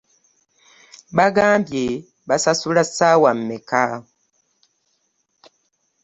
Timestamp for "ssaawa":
2.87-3.31